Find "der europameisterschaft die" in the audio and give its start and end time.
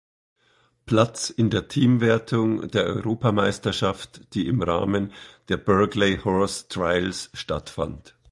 2.71-4.47